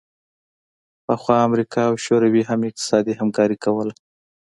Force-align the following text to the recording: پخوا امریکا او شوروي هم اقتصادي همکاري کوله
پخوا 1.05 1.35
امریکا 1.47 1.81
او 1.89 1.95
شوروي 2.05 2.41
هم 2.49 2.59
اقتصادي 2.69 3.13
همکاري 3.19 3.57
کوله 3.65 3.93